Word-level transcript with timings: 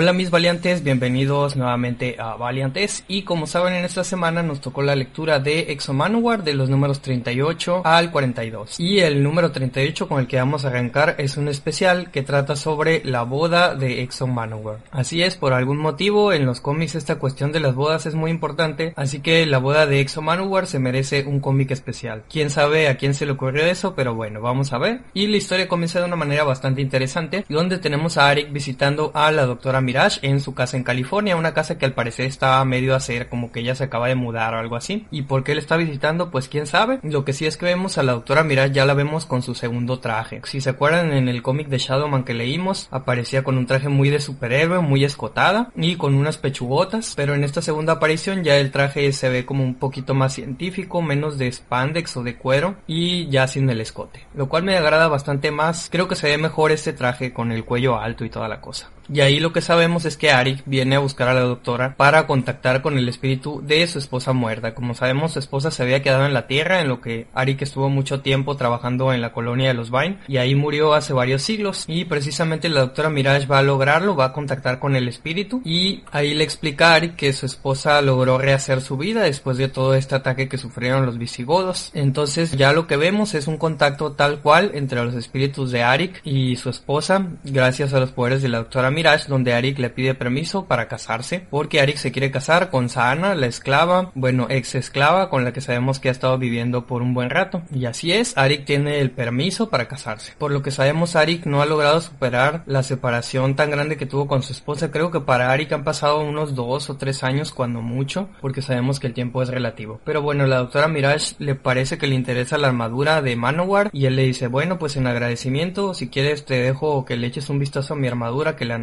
Hola 0.00 0.12
mis 0.12 0.30
valiantes, 0.30 0.84
bienvenidos 0.84 1.56
nuevamente 1.56 2.14
a 2.20 2.36
Valiantes 2.36 3.02
y 3.08 3.22
como 3.22 3.48
saben 3.48 3.74
en 3.74 3.84
esta 3.84 4.04
semana 4.04 4.44
nos 4.44 4.60
tocó 4.60 4.80
la 4.80 4.94
lectura 4.94 5.40
de 5.40 5.72
Exo 5.72 5.92
Manowar 5.92 6.44
de 6.44 6.54
los 6.54 6.70
números 6.70 7.02
38 7.02 7.82
al 7.84 8.12
42 8.12 8.78
y 8.78 9.00
el 9.00 9.24
número 9.24 9.50
38 9.50 10.06
con 10.06 10.20
el 10.20 10.28
que 10.28 10.36
vamos 10.36 10.64
a 10.64 10.68
arrancar 10.68 11.16
es 11.18 11.36
un 11.36 11.48
especial 11.48 12.12
que 12.12 12.22
trata 12.22 12.54
sobre 12.54 13.02
la 13.04 13.24
boda 13.24 13.74
de 13.74 14.02
Exo 14.02 14.28
Manowar. 14.28 14.78
Así 14.92 15.24
es, 15.24 15.34
por 15.34 15.52
algún 15.52 15.78
motivo 15.78 16.32
en 16.32 16.46
los 16.46 16.60
cómics 16.60 16.94
esta 16.94 17.18
cuestión 17.18 17.50
de 17.50 17.58
las 17.58 17.74
bodas 17.74 18.06
es 18.06 18.14
muy 18.14 18.30
importante, 18.30 18.92
así 18.94 19.18
que 19.18 19.46
la 19.46 19.58
boda 19.58 19.86
de 19.86 19.98
Exo 19.98 20.22
Manowar 20.22 20.68
se 20.68 20.78
merece 20.78 21.24
un 21.24 21.40
cómic 21.40 21.72
especial. 21.72 22.22
Quién 22.30 22.50
sabe 22.50 22.86
a 22.86 22.98
quién 22.98 23.14
se 23.14 23.26
le 23.26 23.32
ocurrió 23.32 23.64
eso, 23.64 23.96
pero 23.96 24.14
bueno, 24.14 24.40
vamos 24.40 24.72
a 24.72 24.78
ver. 24.78 25.00
Y 25.12 25.26
la 25.26 25.38
historia 25.38 25.66
comienza 25.66 25.98
de 25.98 26.06
una 26.06 26.14
manera 26.14 26.44
bastante 26.44 26.82
interesante, 26.82 27.44
donde 27.48 27.78
tenemos 27.78 28.16
a 28.16 28.28
Arik 28.28 28.52
visitando 28.52 29.10
a 29.12 29.32
la 29.32 29.44
doctora 29.44 29.87
Mirage 29.88 30.20
en 30.20 30.40
su 30.40 30.52
casa 30.52 30.76
en 30.76 30.84
California, 30.84 31.34
una 31.34 31.54
casa 31.54 31.78
que 31.78 31.86
al 31.86 31.94
parecer 31.94 32.26
estaba 32.26 32.62
medio 32.66 32.92
a 32.92 32.98
hacer, 32.98 33.30
como 33.30 33.50
que 33.50 33.60
ella 33.60 33.74
se 33.74 33.84
acaba 33.84 34.08
de 34.08 34.16
mudar 34.16 34.52
o 34.52 34.58
algo 34.58 34.76
así. 34.76 35.06
¿Y 35.10 35.22
por 35.22 35.44
qué 35.44 35.54
le 35.54 35.60
está 35.60 35.78
visitando? 35.78 36.30
Pues 36.30 36.46
quién 36.48 36.66
sabe. 36.66 36.98
Lo 37.02 37.24
que 37.24 37.32
sí 37.32 37.46
es 37.46 37.56
que 37.56 37.64
vemos 37.64 37.96
a 37.96 38.02
la 38.02 38.12
doctora 38.12 38.44
Mirage, 38.44 38.74
ya 38.74 38.84
la 38.84 38.92
vemos 38.92 39.24
con 39.24 39.40
su 39.40 39.54
segundo 39.54 39.98
traje. 39.98 40.42
Si 40.44 40.60
se 40.60 40.68
acuerdan 40.68 41.12
en 41.12 41.26
el 41.28 41.40
cómic 41.40 41.68
de 41.68 41.78
Shadowman 41.78 42.24
que 42.24 42.34
leímos, 42.34 42.88
aparecía 42.90 43.42
con 43.42 43.56
un 43.56 43.66
traje 43.66 43.88
muy 43.88 44.10
de 44.10 44.20
superhéroe, 44.20 44.80
muy 44.80 45.04
escotada 45.04 45.70
y 45.74 45.96
con 45.96 46.14
unas 46.14 46.36
pechugotas, 46.36 47.14
pero 47.16 47.34
en 47.34 47.44
esta 47.44 47.62
segunda 47.62 47.94
aparición 47.94 48.44
ya 48.44 48.58
el 48.58 48.70
traje 48.70 49.10
se 49.12 49.30
ve 49.30 49.46
como 49.46 49.64
un 49.64 49.76
poquito 49.76 50.12
más 50.12 50.34
científico, 50.34 51.00
menos 51.00 51.38
de 51.38 51.50
spandex 51.50 52.16
o 52.18 52.22
de 52.22 52.36
cuero 52.36 52.76
y 52.86 53.28
ya 53.28 53.46
sin 53.46 53.70
el 53.70 53.80
escote, 53.80 54.26
lo 54.34 54.48
cual 54.48 54.64
me 54.64 54.76
agrada 54.76 55.08
bastante 55.08 55.50
más. 55.50 55.88
Creo 55.90 56.08
que 56.08 56.16
se 56.16 56.28
ve 56.28 56.36
mejor 56.36 56.72
este 56.72 56.92
traje 56.92 57.32
con 57.32 57.52
el 57.52 57.64
cuello 57.64 57.98
alto 57.98 58.24
y 58.24 58.30
toda 58.30 58.48
la 58.48 58.60
cosa. 58.60 58.90
Y 59.12 59.20
ahí 59.20 59.40
lo 59.40 59.52
que 59.52 59.60
sabemos 59.60 60.04
es 60.04 60.16
que 60.16 60.30
Arik 60.30 60.62
viene 60.66 60.96
a 60.96 61.00
buscar 61.00 61.28
a 61.28 61.34
la 61.34 61.40
doctora 61.40 61.94
para 61.96 62.26
contactar 62.26 62.82
con 62.82 62.98
el 62.98 63.08
espíritu 63.08 63.62
de 63.64 63.86
su 63.86 63.98
esposa 63.98 64.32
muerta. 64.32 64.74
Como 64.74 64.94
sabemos, 64.94 65.32
su 65.32 65.38
esposa 65.38 65.70
se 65.70 65.82
había 65.82 66.02
quedado 66.02 66.26
en 66.26 66.34
la 66.34 66.46
tierra, 66.46 66.80
en 66.80 66.88
lo 66.88 67.00
que 67.00 67.26
Arik 67.34 67.62
estuvo 67.62 67.88
mucho 67.88 68.20
tiempo 68.20 68.56
trabajando 68.56 69.12
en 69.12 69.20
la 69.20 69.32
colonia 69.32 69.68
de 69.68 69.74
los 69.74 69.90
Vine, 69.90 70.18
y 70.28 70.36
ahí 70.36 70.54
murió 70.54 70.94
hace 70.94 71.12
varios 71.12 71.42
siglos. 71.42 71.84
Y 71.86 72.04
precisamente 72.04 72.68
la 72.68 72.80
doctora 72.80 73.10
Mirage 73.10 73.46
va 73.46 73.58
a 73.58 73.62
lograrlo, 73.62 74.16
va 74.16 74.26
a 74.26 74.32
contactar 74.32 74.78
con 74.78 74.96
el 74.96 75.08
espíritu, 75.08 75.62
y 75.64 76.02
ahí 76.12 76.34
le 76.34 76.44
explica 76.44 76.92
a 76.92 76.94
Arik 76.96 77.16
que 77.16 77.32
su 77.32 77.46
esposa 77.46 78.00
logró 78.02 78.38
rehacer 78.38 78.80
su 78.80 78.96
vida 78.96 79.22
después 79.22 79.56
de 79.56 79.68
todo 79.68 79.94
este 79.94 80.14
ataque 80.14 80.48
que 80.48 80.58
sufrieron 80.58 81.06
los 81.06 81.18
visigodos. 81.18 81.90
Entonces 81.94 82.52
ya 82.52 82.72
lo 82.72 82.86
que 82.86 82.96
vemos 82.96 83.34
es 83.34 83.46
un 83.46 83.56
contacto 83.56 84.12
tal 84.12 84.40
cual 84.40 84.72
entre 84.74 85.02
los 85.04 85.14
espíritus 85.14 85.70
de 85.70 85.82
Arik 85.82 86.20
y 86.24 86.56
su 86.56 86.70
esposa, 86.70 87.26
gracias 87.44 87.94
a 87.94 88.00
los 88.00 88.12
poderes 88.12 88.42
de 88.42 88.48
la 88.48 88.58
doctora 88.58 88.90
Mirage, 88.90 88.97
donde 89.28 89.54
Arik 89.54 89.78
le 89.78 89.90
pide 89.90 90.14
permiso 90.14 90.66
para 90.66 90.88
casarse, 90.88 91.46
porque 91.50 91.80
Arik 91.80 91.96
se 91.96 92.10
quiere 92.10 92.30
casar 92.30 92.68
con 92.68 92.88
Saana, 92.88 93.34
la 93.34 93.46
esclava, 93.46 94.10
bueno, 94.14 94.46
ex 94.50 94.74
esclava 94.74 95.30
con 95.30 95.44
la 95.44 95.52
que 95.52 95.60
sabemos 95.60 96.00
que 96.00 96.08
ha 96.08 96.12
estado 96.12 96.36
viviendo 96.36 96.86
por 96.86 97.00
un 97.00 97.14
buen 97.14 97.30
rato. 97.30 97.62
Y 97.72 97.84
así 97.84 98.12
es, 98.12 98.36
Arik 98.36 98.64
tiene 98.64 99.00
el 99.00 99.10
permiso 99.12 99.70
para 99.70 99.86
casarse. 99.86 100.34
Por 100.36 100.50
lo 100.50 100.62
que 100.62 100.72
sabemos, 100.72 101.14
Arik 101.14 101.46
no 101.46 101.62
ha 101.62 101.66
logrado 101.66 102.00
superar 102.00 102.64
la 102.66 102.82
separación 102.82 103.54
tan 103.54 103.70
grande 103.70 103.96
que 103.96 104.06
tuvo 104.06 104.26
con 104.26 104.42
su 104.42 104.52
esposa. 104.52 104.90
Creo 104.90 105.10
que 105.10 105.20
para 105.20 105.52
Arik 105.52 105.72
han 105.72 105.84
pasado 105.84 106.20
unos 106.20 106.54
dos 106.54 106.90
o 106.90 106.96
tres 106.96 107.22
años 107.22 107.52
cuando 107.52 107.80
mucho, 107.80 108.28
porque 108.40 108.62
sabemos 108.62 108.98
que 108.98 109.06
el 109.06 109.14
tiempo 109.14 109.42
es 109.42 109.48
relativo. 109.48 110.00
Pero 110.04 110.22
bueno, 110.22 110.46
la 110.46 110.58
doctora 110.58 110.88
Mirage 110.88 111.36
le 111.38 111.54
parece 111.54 111.98
que 111.98 112.08
le 112.08 112.16
interesa 112.16 112.58
la 112.58 112.68
armadura 112.68 113.22
de 113.22 113.36
Manowar 113.36 113.90
y 113.92 114.06
él 114.06 114.16
le 114.16 114.24
dice, 114.24 114.48
bueno, 114.48 114.78
pues 114.78 114.96
en 114.96 115.06
agradecimiento, 115.06 115.94
si 115.94 116.08
quieres 116.08 116.44
te 116.44 116.60
dejo 116.60 117.04
que 117.04 117.16
le 117.16 117.28
eches 117.28 117.48
un 117.48 117.58
vistazo 117.58 117.94
a 117.94 117.96
mi 117.96 118.08
armadura, 118.08 118.56
que 118.56 118.64
la 118.64 118.78